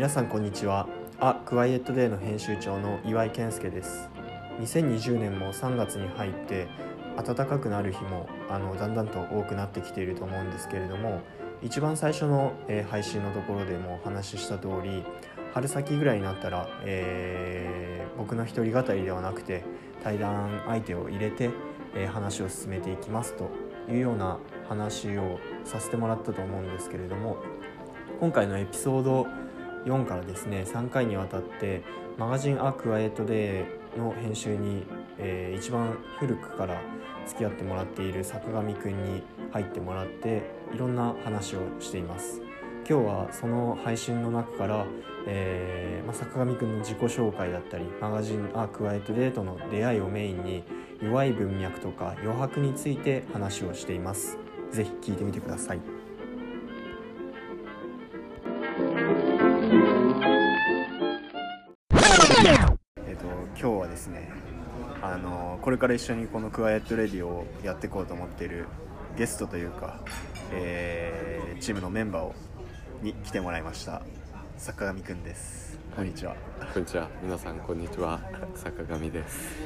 [0.00, 0.88] 皆さんこんにちは。
[1.18, 4.08] あクワイエットデーの編集長の岩井健介です。
[4.58, 6.68] 2020年も3月に入って
[7.22, 11.20] 暖かくなる日もあのだんだんと多くなってきていると思うんですけれども
[11.60, 15.04] 一番最初の、えー配信のところでもお話しした通り
[15.52, 19.64] 春先ぐらいになったら、えー僕の一人語りではなくて
[20.02, 21.50] 対談相手を入れて、
[21.94, 23.50] えー話を進めていきますと
[23.92, 27.36] いうような話をさせてもらったと思うんですけれども
[28.18, 29.26] 今回のエピソード
[29.84, 31.82] 4からですね3回にわたって
[32.18, 34.84] マガジン「アクワイエットデー」の編集に、
[35.18, 36.80] えー一番古くから
[37.26, 40.42] 付き合ってもらっている坂上くんに入ってもらって
[40.74, 42.40] いろんな話をしています。
[42.88, 44.84] 今日はその配信の中から、
[45.26, 50.64] えーまあ、坂上くんの自己紹介だったりマガジン「アクワイエットデー」との出会いをメインに
[51.00, 54.38] 弱い文脈とか余白について話をしています。
[54.70, 55.99] ぜひ聞いてみてください。
[63.60, 64.30] 今日はですね
[65.02, 68.64] あのこれから一緒にこのクワイエットレディをやっていこうと思っている
[69.18, 70.00] ゲストというか、
[70.52, 72.34] えーチームのメンバーを
[73.02, 74.00] に来てもらいました
[74.56, 76.34] 坂上くんですこんにちは、
[76.72, 77.06] こんにちは。
[77.22, 78.20] 皆さんこんにちは。
[78.54, 79.58] 坂上です。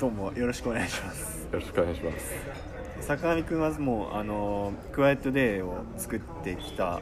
[0.00, 2.34] どうもよろしくお願いしますよろしくお願いします。
[3.00, 7.00] 坂上くんはもうあのクワイエットデーを作ってきた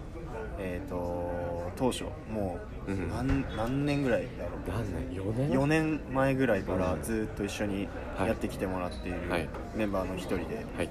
[0.58, 3.08] えっ、と当初もううん。
[3.10, 4.68] 何,、何年ぐらいだろう。
[4.68, 5.14] 何年？
[5.14, 7.02] 四年？4年前ぐらいからうん。
[7.02, 8.28] ずっと一緒にはい。
[8.28, 9.48] やってきてもらっているはい。
[9.74, 10.88] メンバーの一人で、はい。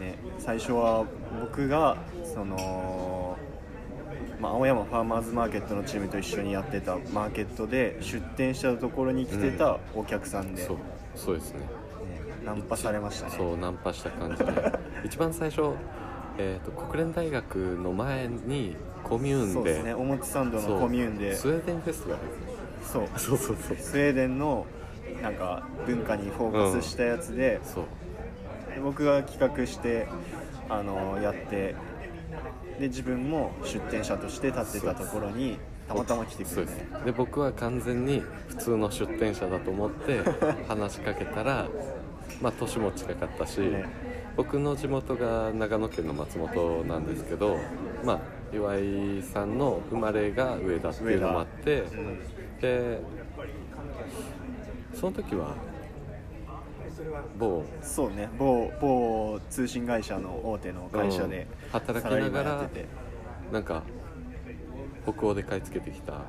[0.00, 1.04] ね、最初は
[1.40, 3.36] 僕がその、
[4.40, 10.76] まあ、青山ファーマーズマーケットのチームと一緒にやってたマーケットで出店したところに来てたお客さんで、そう
[11.14, 11.60] そうですね。
[11.60, 11.66] ね
[12.44, 13.34] ナンパされましたね。
[13.36, 14.52] そうナンパした感じで、
[15.04, 15.74] 一番最初
[16.40, 21.34] えっ、と国連大学の前にコミューンで、そうですね表参道そうのコミューンで。
[21.34, 22.24] スウェーデンフェスがある。
[22.82, 23.08] そう。
[23.18, 23.76] そうそうそう。
[23.76, 24.66] スウェーデンの
[25.22, 27.84] なんか文化にフォーカスしたやつで、そう。
[28.74, 30.06] で僕が企画して
[30.68, 31.74] あのやって
[32.78, 35.58] で自分も出店者として立ってたところに
[35.88, 36.78] たまたま来てくそうです。
[36.78, 40.20] れて、で僕は完全に普通の出店者だと思って
[40.68, 41.68] 話しかけたら
[42.40, 43.84] まあ年も近かったし、ね
[44.36, 47.58] 僕の地元が長野県の松本なんですけど
[48.04, 48.20] まあ
[48.54, 52.18] 岩井さんの生まれが上田っていうのもあってうん
[52.60, 53.00] で
[54.94, 55.54] その時は
[57.38, 63.10] 某そうね某某通信会社の大手の会社でうん働きながらってて。
[63.52, 63.82] なんか
[65.02, 66.22] 北欧で買い付けてきた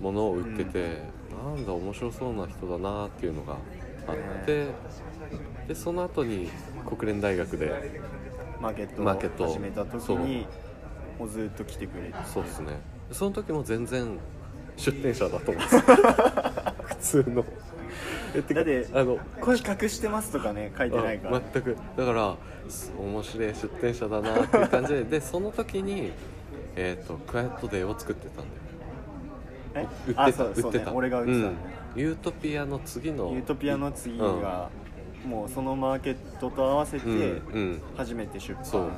[0.00, 0.98] ものを売ってて、
[1.44, 3.56] なんだ面白そうな人だなっていうのが
[4.08, 4.66] あって、
[5.68, 6.48] でその後に
[6.88, 7.90] 国連大学で
[8.60, 10.46] マーケットを始めた時に
[11.18, 12.14] もうずっと来てくれて。
[12.24, 12.80] そうですね。
[13.12, 14.18] その時も全然
[14.76, 17.44] 出店者だと思うんですよ普通の。
[18.34, 21.76] だってあの声企画してますとかね書いてないから、うん全く。
[21.96, 22.36] だから
[22.68, 26.12] す面白い出店者だなっていう感じででその時に
[26.76, 28.48] えっ、とクワイエットデーを作ってたんだよ。
[28.67, 28.67] え
[29.82, 30.90] 売ってたあそうそう売ってた。
[30.90, 31.52] ね俺が売ってたんだよ、
[31.94, 32.00] うん。
[32.00, 33.32] ユートピアの次の。
[33.32, 34.70] ユートピアの次が、
[35.26, 37.82] もうそのマーケットと合わせてうんうん。
[37.96, 38.90] 初めて出版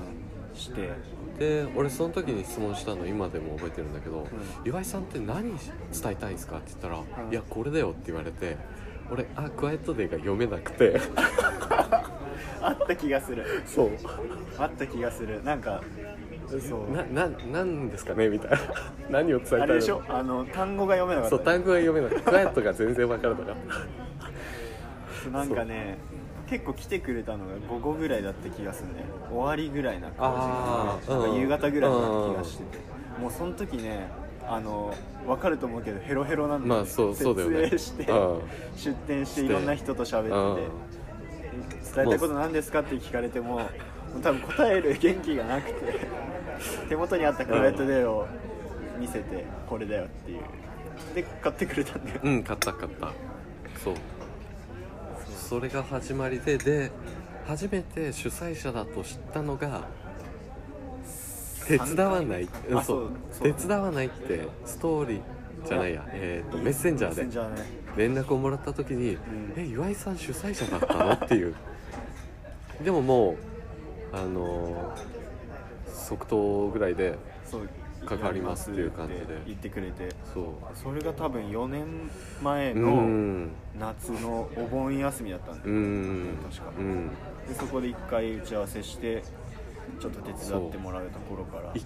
[0.54, 0.90] して、
[1.38, 4.26] で俺その時に質問したの今でも覚えてるんだけど、ん。
[4.64, 5.58] 岩井さんって何伝
[6.10, 7.32] えたいんですかって言ったら、ん。
[7.32, 8.56] いやこれだよって言われて
[9.10, 11.00] 俺あクワイエットデーが読めなくて。
[12.62, 13.44] あった気がする。
[13.66, 13.90] そう。
[14.58, 15.42] あった気がする。
[15.42, 15.82] なんか
[16.92, 18.58] なななんですかねみたいな。
[19.10, 20.02] 何を伝えたいのあれでしょ？
[20.08, 21.36] あの単語が読めなかった。
[21.36, 23.54] そう単語が読めなくてクワイエットが全然分からなかっ
[25.24, 25.30] た。
[25.30, 25.98] なんかね
[26.48, 29.04] 結構来てくれたのが午後ぐらいだった気がするね。
[29.30, 31.10] 終わりぐらいな感じ。
[31.12, 32.78] なんかうん夕方ぐらいだった気がしてて。
[33.20, 34.08] もうその時ね
[34.48, 34.94] あの
[35.26, 37.78] 分かると思うけどヘロヘロなんで、まあそうそうだよね。
[37.78, 38.40] してうん。
[38.76, 40.22] 出店していろんな人と喋
[40.54, 43.60] ってて伝えたいこと何ですかって聞かれても
[44.22, 45.98] 多分答える元気がなくて
[46.88, 48.26] 手元にあったクライアントデーを
[48.98, 50.40] 見せてこれだよっていう。
[51.14, 52.20] で買ってくれたんだよ。
[52.22, 53.12] うん買った買った。
[53.82, 53.94] そう。
[55.48, 56.90] それが始まりでで
[57.46, 59.88] 初めて主催者だと知ったのが
[61.66, 62.48] 手伝わない。
[62.84, 63.10] そう。
[63.32, 63.52] そう。
[63.54, 65.20] 手伝わないってストーリー
[65.66, 67.70] じゃないや、えー、とメッセンジャーで。
[67.96, 69.18] 連絡をもらった時に「ん。
[69.56, 71.54] え岩井さん主催者だったの?」っていう。
[72.84, 73.36] でももう
[74.12, 75.09] あのー
[76.10, 77.68] 即答ぐらいでそう
[78.04, 79.26] 関わりますっていう感じで。
[79.46, 80.08] 言ってくれて。
[80.34, 80.44] そう。
[80.74, 82.10] それが多分4年
[82.42, 83.50] 前うのん。
[83.78, 86.38] 夏のお盆休みだったんだうよ、ん。
[86.50, 86.72] 確か。
[86.76, 87.08] うん。
[87.46, 89.22] でそこで一回打ち合わせして
[90.00, 91.72] ちょっと手伝ってもらうところから。
[91.74, 91.84] い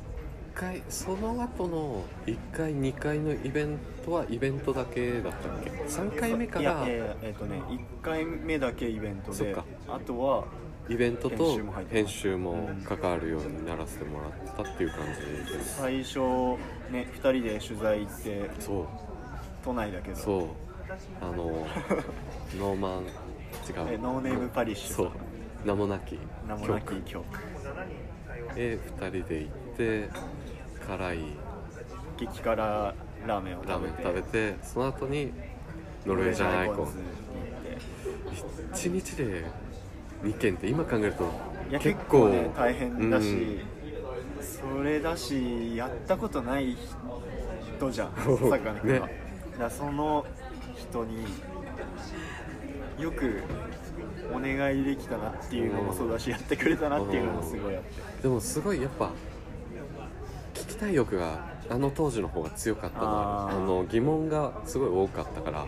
[0.55, 6.85] 回その後の1回2回のイベントはイベントだけだったっけ？3回目からいや
[7.23, 9.55] えっ、とね1回目だけイベントで
[9.89, 10.45] あとは
[10.89, 11.59] イベントと
[11.91, 14.99] 編集も関わるようにならせてもらったっていう感
[15.47, 15.79] じです。
[15.81, 16.19] 最初
[16.91, 18.87] ね2人で取材行ってそう。
[19.65, 20.17] 都内だけど。
[20.17, 20.49] そう。
[21.23, 21.67] あの
[22.59, 23.09] ノーマン違う。
[23.95, 24.97] えノーネームパリッシュ。
[24.97, 25.11] そう。
[25.65, 27.03] 名もなき名もなき曲。
[27.03, 27.25] 曲。
[28.57, 30.09] へ2人で行って
[30.87, 31.19] 辛い。
[32.19, 35.33] 激辛ラーメンをラーメン食べて食べてその後に
[36.05, 36.87] ノルウェージャンアイコン。
[36.93, 37.23] ズに行っ
[38.71, 38.75] て。
[38.75, 39.45] 1日で
[40.25, 41.31] 2件って今考えると
[41.71, 43.61] 結結構構ね大変だし、うん。
[44.43, 46.77] それだしやったことない
[47.77, 48.13] 人じゃん
[48.51, 49.25] 坂上君は、ね
[49.71, 50.27] その
[50.77, 51.25] 人に
[52.99, 53.41] よく
[54.33, 58.23] お願いできたなっていうのもそうだしやってくれたなっていうのもすごいあって。
[58.23, 59.11] でもすごいやっぱ
[60.55, 65.67] 聞きたい欲があの当時の方が強かったのあの疑問がすごい多かったから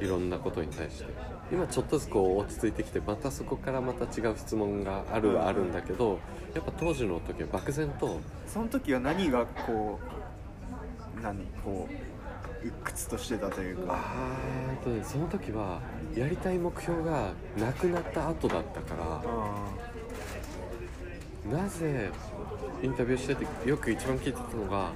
[0.00, 1.06] いろんなことに対して
[1.52, 6.18] 今ちょっとずつこう落ち着いてきてまたそこからまた違う質問があるはあるんだけど
[6.54, 10.00] やっぱ当時の時は漠然とその時は何がこ
[11.16, 13.94] う何こう鬱屈としてたというか？
[13.94, 15.80] あーとねその時は
[16.16, 19.52] やりたい目標がなくなった後だったからあ
[21.62, 22.10] なぜ
[22.82, 24.90] インタビューしててよく一番聞いてたのが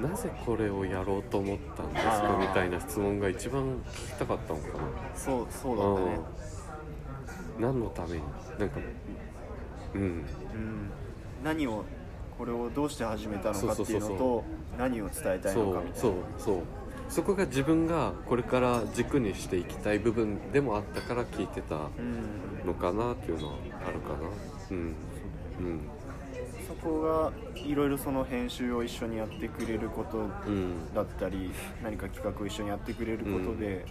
[0.00, 2.38] なぜこれをやろうと思ったんですか？
[2.40, 6.20] みたいな質問が一番聞きたかったのかーそうそうなだったね。
[7.56, 7.62] うん。
[7.62, 8.22] 何のために？
[8.58, 8.78] なんか
[9.94, 10.00] うん。
[10.02, 10.24] うん。
[11.42, 11.84] 何を
[12.36, 14.44] これをどうして始めたのかっていうのと
[14.78, 15.96] 何を伝えたいのかみたいな。
[15.96, 16.58] そうそう
[17.08, 23.54] そこが自分がこれから軸にしていきたい部分でもあったから聞いてたうんのかなっていうのは
[23.86, 24.16] あるかな。
[24.72, 24.76] うん。
[24.78, 25.80] うん。
[25.95, 25.95] そ
[26.82, 30.94] こがいろいろその編集を一緒にやってくれることうん。
[30.94, 31.50] だったり
[31.82, 33.84] 何か企画を一緒にやってくれることで、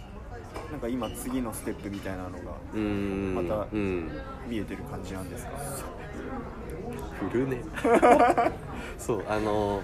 [0.70, 2.36] なんか今次のステップみたいなのが
[2.74, 3.34] うん。
[3.34, 4.10] またうん。
[4.48, 5.52] 見えてる感じなんですか？
[7.30, 7.62] 振るね。
[8.98, 9.82] そうあの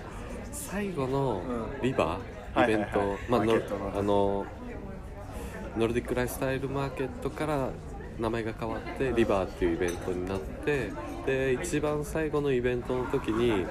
[0.53, 1.43] 最後の
[1.79, 1.83] うん。
[1.83, 3.55] リバー、はいイベント、はいはいまあの。
[3.99, 4.47] あの
[5.75, 7.71] ノルディックライフスタイルマーケットから
[8.19, 10.91] 名前が変わってリバーっていうイベントになって
[11.27, 13.65] で一番最後のイベントの時に、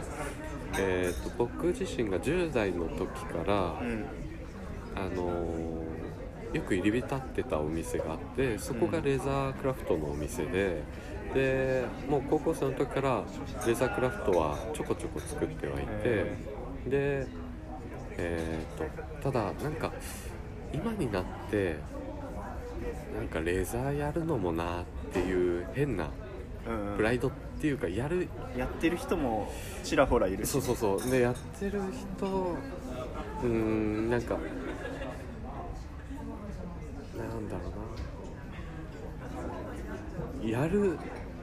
[0.77, 4.05] えー、と僕自身が10代の時から、うん。
[4.95, 5.83] あの
[6.53, 10.83] よく入り浸ってたお店があってそこがレザークラフトのお店で、
[11.33, 13.23] でもう高校生の時から
[13.65, 16.37] レザークラフトはちょこちょこ作ってはいてへ
[16.87, 17.27] で
[18.17, 19.93] えー、とただなんか
[20.73, 21.77] 今になって
[23.15, 26.09] なんかレザーやるのもなっていう変な
[26.67, 28.27] うんプライドっていうかやる。
[28.57, 29.51] やってる人も
[29.83, 30.49] ちらほらいるし。
[30.49, 31.11] そうそうそう。
[31.11, 34.37] でやってる人うーんなんか
[37.17, 37.61] なんだろ
[40.41, 40.59] うな。
[40.61, 40.97] やる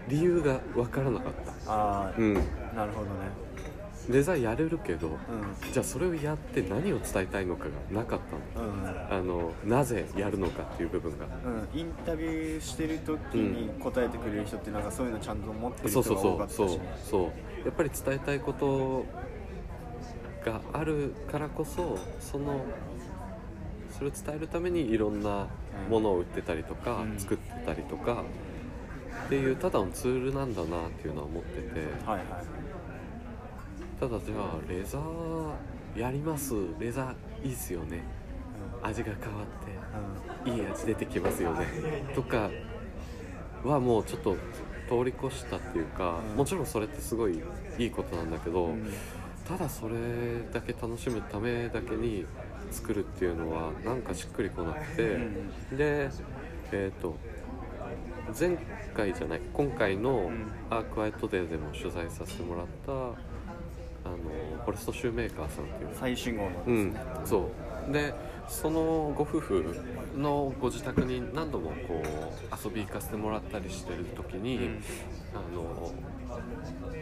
[0.09, 1.33] 理由が分からなかっ
[1.67, 1.73] た。
[1.73, 2.35] ああ、うん。
[2.75, 3.48] なるほどね
[4.09, 5.11] デザインやれるけどう
[5.71, 8.21] じゃあそれをやって何を伝えたいのかがなかっ
[8.55, 8.69] たの。
[9.11, 11.27] あのなぜやるのかっていう部分が。
[11.45, 16.57] うん、インタビューしてる時に答えてくれる人ってなんかそういうのちゃんと持ってる人そうそうが多かったし。
[16.57, 17.23] そうそうそう。
[17.67, 19.05] やっぱり伝えたいこと
[20.45, 22.61] があるからこそその
[23.99, 25.49] それを伝えるためにいろんな
[25.91, 27.19] ものを売ってたりとか、うん。
[27.19, 28.25] 作ってたりとか
[29.27, 31.81] っていうただのツールなんだなっていうのは思ってて。
[32.07, 32.68] はいはい
[34.01, 36.55] ただじゃあレザーやります。
[36.79, 38.05] レザーいいっすよね。
[38.83, 39.43] 味が変わ
[40.45, 40.51] って。
[40.51, 41.67] いい味出てきますよね。
[42.15, 42.51] とか
[43.65, 44.37] はもうちょっと
[44.89, 46.37] 通り越したっていうか、うん。
[46.37, 47.43] もちろんそれってすごい
[47.79, 48.71] いいことなんだけど、
[49.49, 49.97] ただそれ
[50.53, 52.25] だけ楽しむためだけに
[52.71, 55.19] 作るっていうのはなんかしっくりこなくて、
[55.77, 56.11] で
[56.71, 57.17] えっ、と
[58.39, 58.57] 前
[58.95, 62.93] 回じゃない今回のん「アークワイトデー」でも取材させてもらった
[64.09, 65.91] あのフォレストシューメーカーさんっていう。
[65.95, 66.93] 最新号のですうん。
[66.93, 67.51] ね、、そ
[67.89, 67.93] う。
[67.93, 68.15] で
[68.49, 69.77] そのご夫婦
[70.17, 74.83] のご自宅に何度もこう遊び行かせてもらったりしてる時に、うん。
[75.35, 75.93] あの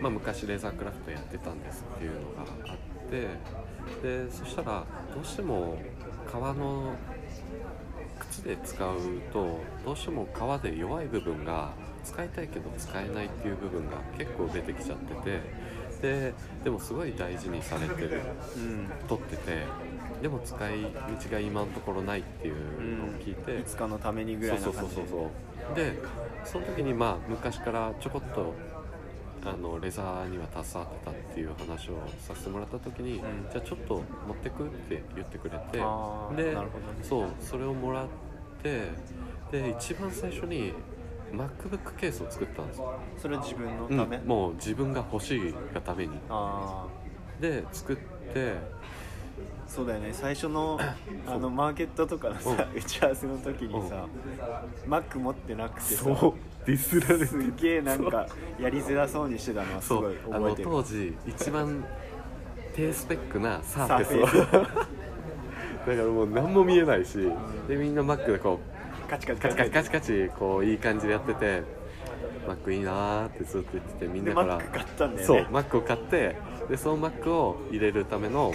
[0.00, 2.76] まあ、昔レーザークラフトやってたんですっていうのがあっ
[3.10, 3.28] て
[4.02, 4.84] でそしたら
[5.14, 5.78] どうしても
[6.30, 6.94] 革の
[8.18, 8.98] 靴で使う
[9.32, 11.72] とどうしても革で弱い部分が
[12.04, 15.40] 使いたいけど使えないっていう部分が結構出てきちゃってて
[16.00, 16.34] で
[16.64, 18.20] でもすごい大事にされてる。
[18.56, 18.90] うん。
[19.08, 19.64] 取ってて
[20.22, 20.90] でも使い道
[21.30, 22.54] が今のところないっていう
[22.98, 25.02] のを聞いて、いつかのためにぐそうそうらいな感じで。
[25.02, 25.98] そうそうそうで
[26.44, 28.54] その時にまあ昔からちょこっと
[29.44, 33.20] ああのレザーには携わってたっていう話をさせてもらった時に、ん。
[33.50, 35.78] じゃあちょっと持ってくって言ってくれて。
[35.78, 36.64] でなるほどね。
[37.02, 38.06] そうそれをもらっ
[38.62, 38.88] て
[39.50, 40.72] で一番最初に
[41.32, 46.18] MacBook ケースを作ったんですよ、それは自分のうんため、もう自分が欲しいがために。
[46.28, 46.86] あ
[47.40, 48.52] で作って。
[48.52, 48.76] あ
[49.66, 50.10] そうだよね。
[50.12, 50.78] 最初の
[51.26, 54.06] あのマーケットとかのさ、打ち合わせの時にさ、
[54.86, 56.04] マック持ってなくてさ
[56.64, 57.26] ディスられて。
[57.26, 58.26] すげえなんか
[58.58, 60.68] やりづらそうにしてたのはすごい覚えてる。
[60.70, 61.84] 当時一番
[62.74, 64.72] 低スペックなサーフェス だか
[65.86, 67.30] らもう何も見えないし
[67.68, 68.60] でみんな Mac でこ
[69.06, 69.70] カチカチうカチカチ。
[69.70, 71.62] カチカチこういい感じでやってて
[72.46, 74.56] Mac いいなーってずっと言っててみんでなから。
[74.56, 76.36] マック買ったんだよそうね Mac を買って
[76.68, 78.52] でその Mac を入れるための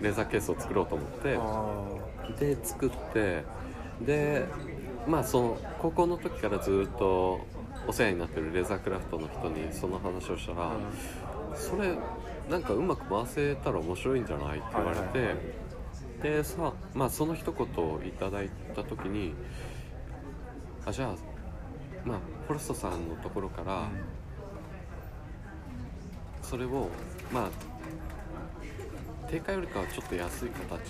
[0.00, 3.44] レザーケースを作ろうと思ってあで作って
[4.00, 4.46] で
[5.06, 7.40] まあその高校の時からずっと
[7.86, 11.98] お世話になってるレザークラフトの人にその話をしたら、ーそれ
[12.48, 15.40] なんかうまく回せたら面白いんじゃないって言われて、はいはいは
[16.22, 19.34] でさまあその一言をいただいた時に
[20.86, 21.14] あじゃあ
[22.04, 23.88] まあフォレストさんのところから
[26.42, 26.88] それを
[27.32, 27.50] まあ
[29.30, 30.80] 定価よりかはちょっと安い形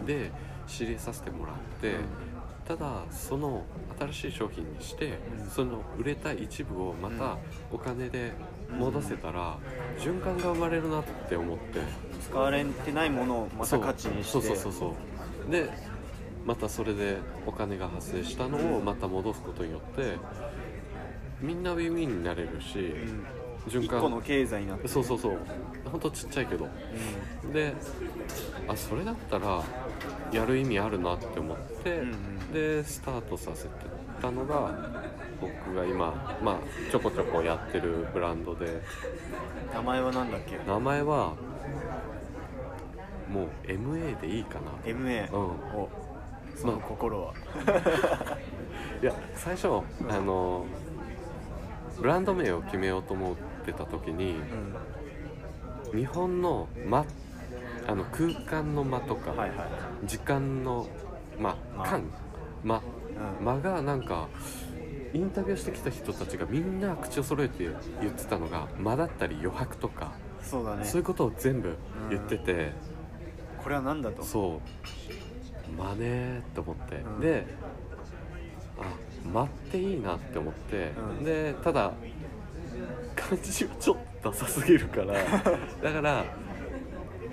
[0.00, 0.06] うん。
[0.06, 0.30] で
[0.66, 1.96] 仕入れさせてもらって、
[2.66, 3.64] ただその
[3.98, 5.50] 新しい商品にして、うん。
[5.50, 7.36] その売れた一部をまた
[7.70, 8.32] お金で
[8.78, 9.58] 戻せたら、
[9.98, 11.80] 循環が生まれるなって思って。
[12.22, 14.32] 使われてないものをまた価値にして。
[14.32, 14.94] そうそうそうそ
[15.48, 15.52] う。
[15.52, 15.68] で
[16.44, 20.16] またそれでお金が発生したのをまた戻すことによって
[21.40, 23.26] みんなウィンウィンになれるし、うん。
[23.66, 23.98] 循環。
[23.98, 25.38] 一個の経済になってそうそうそう。
[25.90, 26.68] ほんとちっちゃいけど。
[27.52, 27.74] で
[28.68, 29.62] あそれだったら
[30.32, 32.52] やる意味あるなって思って、うんうん。
[32.52, 33.70] でスタートさせて
[34.20, 35.02] たのが
[35.40, 36.58] 僕が今、まあ、
[36.90, 38.82] ちょこちょこやってるブランドで。
[39.72, 40.58] 名前は何だっけ？
[40.66, 41.34] 名前は
[43.30, 44.70] もう MA でいいかな。
[44.84, 45.40] MA、うん。
[45.74, 45.88] お
[46.54, 47.34] その心は、
[49.02, 49.68] いや最初
[50.08, 50.66] あの
[51.98, 54.36] ブランド名を決めようと思ってた時に
[55.92, 55.98] うん。
[55.98, 57.04] 日本の間
[57.86, 59.58] あの空間の間とか、はいはい。
[60.06, 60.86] 時間の
[61.38, 61.56] 間。
[61.76, 62.02] 間
[62.64, 62.82] 間。
[63.40, 64.28] 間がなんか
[65.12, 67.68] インタビューしてきた人たちがみんな口を揃えて
[68.00, 70.84] 言ってたのが間だったり余白とか、そうだね。
[70.84, 71.76] そういうことを全部
[72.10, 72.72] 言ってて、
[73.62, 74.24] これは何だと？
[74.24, 74.60] そう
[75.76, 77.20] 間ねーって思って、うん。
[77.20, 77.46] で
[78.78, 81.24] あ間っていいなって思って、うん。
[81.24, 81.92] でただ
[83.14, 85.14] 漢字はちょっとダサすぎるから
[85.82, 86.24] だから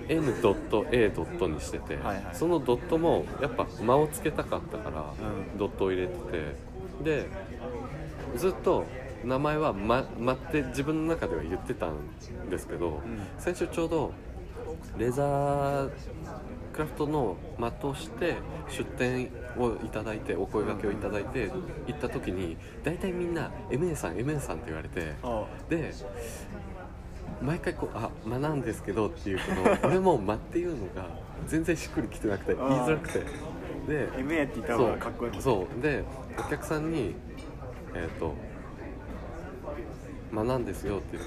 [0.08, 2.26] N ドット A ドットにしてて、はいはい。
[2.32, 5.58] そのドットもやっぱ間をつけたかったから、うん。
[5.58, 6.14] ドットを入れて
[7.02, 7.26] てで
[8.36, 8.84] ずっと
[9.24, 13.00] 名前は間「間」って自分の中では言ってたんですけど、うん。
[13.38, 14.12] 先週ちょうど
[14.98, 15.90] レザー
[16.72, 18.36] クラフトの的をして
[18.68, 21.50] 出店をいただいてお声掛けをいただいて
[21.86, 25.92] 行った時に大体みんな「MA さん MA さん」って言われてあで
[27.42, 31.06] 毎回こう「あ間なんですけど」っていうけど 俺も「間」っていうのが
[31.46, 33.20] 全然しっくりきてなくて言いづらくて。
[33.82, 35.82] で MA って言った方がかっこいいそう。
[35.82, 36.04] で
[36.38, 37.16] お客さんに
[37.94, 38.34] えっ、と
[40.30, 41.18] 「間なんですよ」って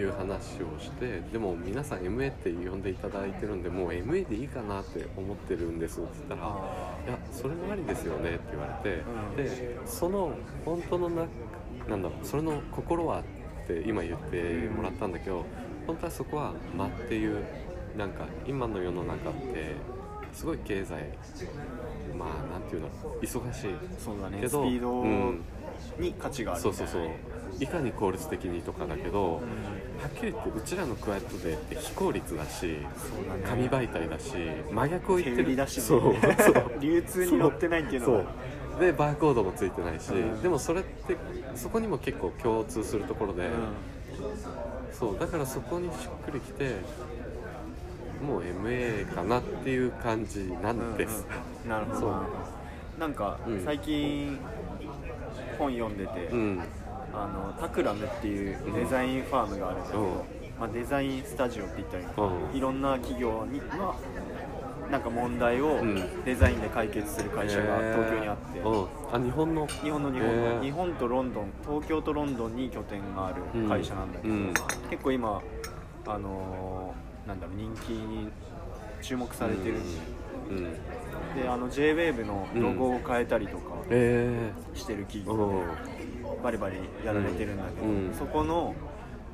[0.00, 9.36] いう話をしてでも皆さん MA って呼んでいただいてるんでもう MA でいいかなって思ってるんですって言ったら「あいやそれもありですよね」って言われて、うん。
[9.36, 10.32] でその
[10.64, 11.26] 本当のな
[11.88, 15.44] なんだろうそれの心はって今言ってもらったんだけど
[15.86, 17.42] 本当はそこは「間」っていう
[17.96, 19.74] なんか今の世の中って
[20.32, 21.02] すごい経済
[22.16, 22.88] まあなんていうの
[23.20, 23.70] 忙しい。
[23.98, 24.38] そうだね。
[24.40, 25.40] けどスピードうん。
[25.98, 27.02] に価値があるそうそうそう
[27.60, 29.78] いかに効率的にとかだけど、はうん
[30.08, 32.78] っきり言ってうちらのクワイエットデーって非効率だし
[33.44, 34.34] 紙媒体だし
[34.70, 35.56] 真逆を言ってる。
[35.56, 36.14] だしねそう
[36.80, 38.22] 流通に乗ってないっていうのが。
[38.22, 38.24] そ
[38.78, 38.80] う。
[38.80, 40.42] でバーコードもついてないし、うん。
[40.42, 41.16] でもそれって
[41.56, 43.50] そこにも結構共通するところで、うん。
[44.92, 46.76] そうだからそこにしっくりきて
[48.24, 51.70] もう MA かなっていう感じなんです、うんうん。
[51.70, 52.22] なるほど。
[52.98, 53.64] なんかうん。
[53.64, 54.38] 最近
[55.58, 56.62] 本読んでて、うん
[57.12, 60.08] あのタクラムっていうデザインファームがあるんだけど、うん。
[60.58, 63.94] まあ、デザインスタジオって言ったらいいろんな企業には
[64.90, 66.24] なんか問題をうん。
[66.24, 68.60] デザインで解決する会社が東京にあって、
[69.12, 69.66] あ日本の？
[69.66, 74.34] 日本の日本の、日本とロンドン東京とロンドンに拠点がある会社なんだけど、
[74.90, 75.42] 結構今
[76.06, 78.30] あのーなんだろう人気に
[79.02, 79.76] 注目されてる、
[80.50, 80.62] うん、
[81.34, 85.62] であの JWAVE のロゴを変えたりとかえしてる企ー、業う。
[85.64, 85.78] んで
[86.42, 88.14] バリバリやられてるんだけど、うん。
[88.14, 88.74] そこの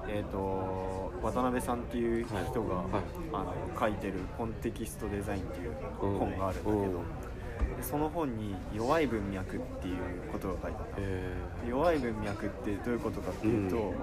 [0.06, 2.92] えー、と渡辺さんっていう人が、はい。
[2.92, 3.02] はい
[3.33, 6.06] あの書いてる「コンテキストデザイン」っていうう。
[6.14, 7.02] ん本があるんだけど、
[7.83, 9.97] その本に「弱い文脈」っていう
[10.30, 10.87] ことが書いてあっ
[11.62, 13.94] た、弱い文脈ってどういうことかっていうと、うん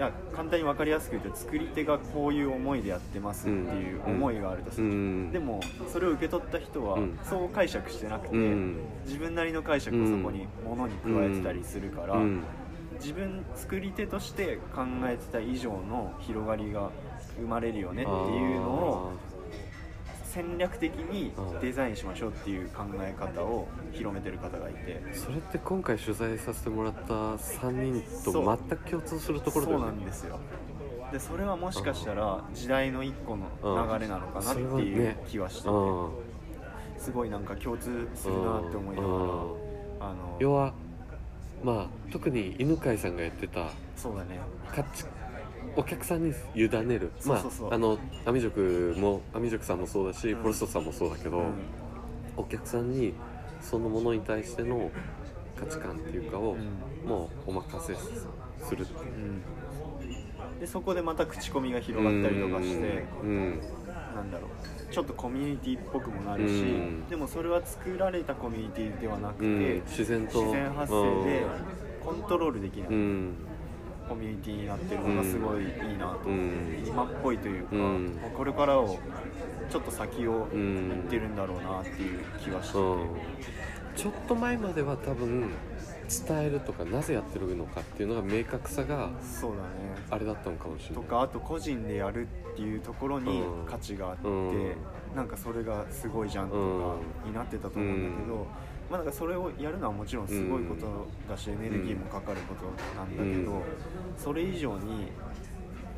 [0.00, 5.30] いや簡単に分かりやすく言うと作り手がこういう思いでやってますっていう思いがあるとすー、うる、ん。
[5.30, 5.60] でも
[5.92, 7.18] それを受け取った人はうん。
[7.22, 8.78] そう解釈してなくて、うん。
[9.04, 12.42] 自分なりの解釈をそこにものに加えてたりするから、うん。
[12.94, 16.90] 自分作り手として考えてた以上の広がりが
[17.36, 19.12] 生まれるよねっていうのを
[20.32, 25.02] 戦略的にデザインしましょうっていう考え方を広めてる方がいて。
[25.12, 28.58] それって今回取材させてもらった3人とそう。
[28.68, 30.38] 全く共通するところだそうよねなんですよ。
[31.12, 35.68] でそれはもしかしたら時代の一個の流れなのかなっていう気はしてて。
[35.68, 36.10] うん。
[36.96, 39.20] すごいなんか共通するなって思いながらうん。
[40.00, 40.72] あの要は
[41.64, 44.38] まあ特に犬飼さんがやってたそうだね。
[44.72, 45.04] 価値
[45.76, 47.12] お客さんに委ねる。
[47.24, 50.42] まああのアミ塾もアミ塾さんもそうだし、うん。
[50.42, 51.52] ポルストさんもそうだけど、うん。
[52.36, 53.14] お客さんに
[53.60, 54.90] そのものに対しての
[55.56, 56.56] 価値観っていうかを、
[57.04, 57.08] うん。
[57.08, 59.14] もうお任せするっていう。
[59.14, 60.60] うん。
[60.60, 63.60] でそこでまた口コミが広がったりとかしてうん。
[64.14, 64.92] なんだろう。
[64.92, 67.08] ちょっとコミュニティっぽくもなるし、うん。
[67.08, 69.82] でもそれは作られたコミュニティではなくて、うん。
[69.86, 70.40] 自然と。
[70.42, 71.46] 自然発生で
[72.04, 73.34] コントロールできない、うん
[74.10, 76.84] コミュニティになってるのがすごいいいなと、うん。
[76.84, 78.18] 今っぽいというか、うん。
[78.36, 78.98] これからを
[79.70, 82.82] ちょっと先を行うんってるんだろうなっていう気はしてて、う。
[82.82, 83.08] ん
[83.94, 85.50] ちょっと前までは多分
[86.28, 89.68] 伝えるとかなぜやってるのかっていうのが明確さがそうだね。
[90.10, 91.04] あれだったのかもしれない。
[91.04, 93.64] とかあと個人でやるっていうところにうん。
[93.64, 94.74] 価値があって、うん。
[95.14, 96.58] なんかそれがすごいじゃんとか
[97.24, 98.46] になってたと思うんだけど、うん
[98.90, 102.64] まあ、なんかそれをやるのはもちろんすごいことだし、エネルギーもかかること
[102.98, 103.62] なんだけど、うん
[104.18, 105.08] それ以上に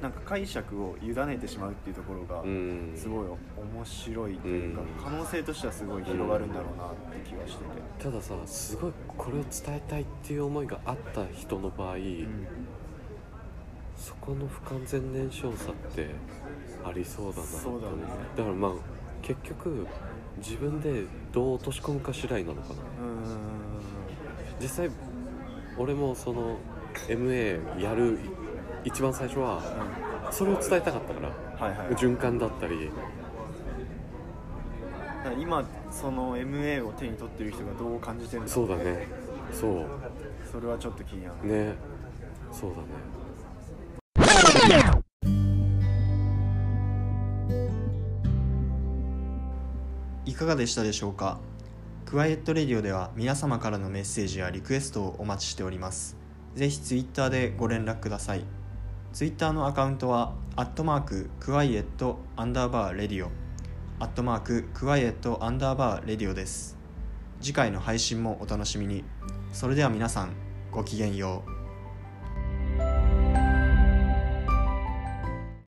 [0.01, 7.71] なんか解釈を委ねてしまうっていうところがうんすごい面白いというか、うん可能性としてはすごい広がるんだろうなって気がしてて。
[7.99, 12.47] たださすごいこれを伝えたいっていう思いがあった人の場合、うん。
[13.97, 16.11] そこの不完全燃焼さって
[16.85, 17.95] ありそうだなそうだね。
[18.37, 18.73] だからまあ
[19.23, 19.87] 結局
[20.39, 22.75] 自分でどう落とし込むか次第なのかな。
[22.75, 22.77] う
[24.61, 24.91] 実際
[25.77, 26.57] 俺もその
[27.09, 28.19] MA やる
[28.85, 29.61] 一番最初は
[30.31, 31.29] それを伝えたかったから。
[31.67, 31.89] はいはい。
[31.95, 32.91] 循環だったり。
[35.39, 39.07] 今その MA を手に取ってる人がどう感じてるんだろそうだね
[39.53, 39.87] そう
[40.51, 41.75] それはちょっと気になるね
[42.51, 42.83] そうだね
[50.33, 51.41] いかがでしたでしょうか？
[52.07, 56.17] quiet radio では皆様からのメッセージやリクエストをお待ちしております。
[56.55, 58.45] ぜひツイッターでご連絡ください。
[59.13, 63.29] ツイッターのアカウントはアットマーク quiet アンダーバー radio。
[63.99, 66.79] アットマーク quiet アンダーバーレディオです。
[67.43, 69.05] 次回の配信もお楽しみに。
[69.53, 70.33] それでは皆さん
[70.71, 71.52] ごきげんよう。